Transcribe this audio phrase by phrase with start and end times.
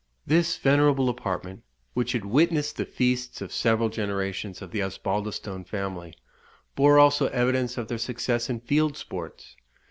[0.25, 1.61] This venerable apartment,
[1.93, 6.15] which had witnessed the feasts of several generations of the Osbaldistone family,
[6.75, 9.55] bore also evidence of their success in field sports.